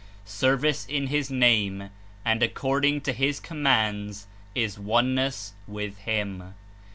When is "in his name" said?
0.87-1.91